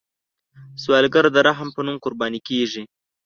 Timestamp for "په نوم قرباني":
1.75-2.39